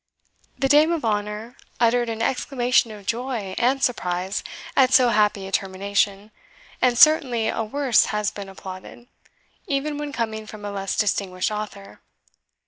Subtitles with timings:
[0.57, 4.43] The dame of honour uttered an exclamation of joy and surprise
[4.75, 6.31] at so happy a termination;
[6.81, 9.05] and certainly a worse has been applauded,
[9.67, 11.99] even when coming from a less distinguished author.